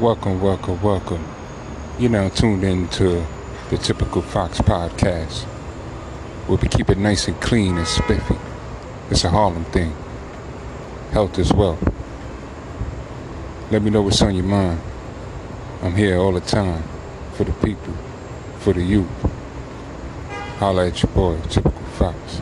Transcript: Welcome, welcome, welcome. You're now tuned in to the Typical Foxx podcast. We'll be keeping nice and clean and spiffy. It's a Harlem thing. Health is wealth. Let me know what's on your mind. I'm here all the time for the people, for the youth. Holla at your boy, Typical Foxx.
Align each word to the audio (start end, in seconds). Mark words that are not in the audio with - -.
Welcome, 0.00 0.40
welcome, 0.40 0.80
welcome. 0.80 1.26
You're 1.98 2.12
now 2.12 2.28
tuned 2.28 2.62
in 2.62 2.86
to 2.90 3.26
the 3.68 3.76
Typical 3.78 4.22
Foxx 4.22 4.58
podcast. 4.58 5.44
We'll 6.46 6.56
be 6.56 6.68
keeping 6.68 7.02
nice 7.02 7.26
and 7.26 7.40
clean 7.40 7.76
and 7.76 7.84
spiffy. 7.84 8.36
It's 9.10 9.24
a 9.24 9.30
Harlem 9.30 9.64
thing. 9.64 9.96
Health 11.10 11.36
is 11.40 11.52
wealth. 11.52 11.82
Let 13.72 13.82
me 13.82 13.90
know 13.90 14.02
what's 14.02 14.22
on 14.22 14.36
your 14.36 14.44
mind. 14.44 14.80
I'm 15.82 15.96
here 15.96 16.16
all 16.16 16.30
the 16.30 16.42
time 16.42 16.84
for 17.32 17.42
the 17.42 17.52
people, 17.54 17.94
for 18.60 18.72
the 18.72 18.84
youth. 18.84 19.08
Holla 20.58 20.86
at 20.86 21.02
your 21.02 21.10
boy, 21.10 21.40
Typical 21.48 21.82
Foxx. 21.96 22.40